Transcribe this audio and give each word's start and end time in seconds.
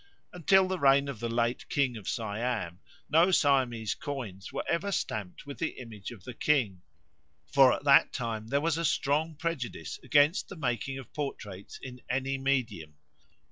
Until 0.33 0.67
the 0.67 0.79
reign 0.79 1.07
of 1.09 1.19
the 1.19 1.29
late 1.29 1.69
King 1.69 1.95
of 1.95 2.09
Siam 2.09 2.79
no 3.07 3.29
Siamese 3.29 3.93
coins 3.93 4.51
were 4.51 4.63
ever 4.67 4.91
stamped 4.91 5.45
with 5.45 5.59
the 5.59 5.79
image 5.79 6.09
of 6.09 6.23
the 6.23 6.33
king, 6.33 6.81
"for 7.53 7.71
at 7.71 7.83
that 7.83 8.11
time 8.11 8.47
there 8.47 8.61
was 8.61 8.79
a 8.79 8.83
strong 8.83 9.35
prejudice 9.35 9.99
against 10.01 10.49
the 10.49 10.55
making 10.57 10.97
of 10.97 11.13
portraits 11.13 11.77
in 11.83 12.01
any 12.09 12.39
medium. 12.39 12.95